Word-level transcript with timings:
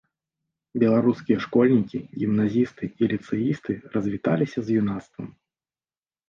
Беларускія 0.83 1.37
школьнікі, 1.45 1.99
гімназісты 2.21 2.89
і 2.89 3.03
ліцэісты 3.11 3.77
развіталіся 3.99 4.59
з 4.71 4.81
юнацтвам. 4.83 5.29